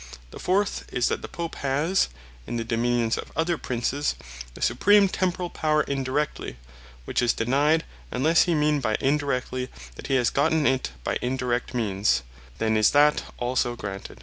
The 0.31 0.39
fourth 0.39 0.85
is, 0.91 1.09
"That 1.09 1.21
the 1.21 1.27
Pope 1.27 1.53
has 1.57 2.07
(in 2.47 2.57
the 2.57 2.63
Dominions 2.63 3.19
of 3.19 3.31
other 3.35 3.55
Princes) 3.55 4.15
the 4.55 4.61
Supreme 4.63 5.07
Temporall 5.07 5.53
Power 5.53 5.83
INDIRECTLY:" 5.83 6.57
which 7.05 7.21
is 7.21 7.33
denyed; 7.35 7.83
unlesse 8.11 8.45
he 8.45 8.55
mean 8.55 8.79
by 8.79 8.95
Indirectly, 8.99 9.69
that 9.97 10.07
he 10.07 10.15
has 10.15 10.31
gotten 10.31 10.65
it 10.65 10.89
by 11.03 11.19
Indirect 11.21 11.75
means; 11.75 12.23
then 12.57 12.75
is 12.77 12.89
that 12.89 13.25
also 13.37 13.75
granted. 13.75 14.19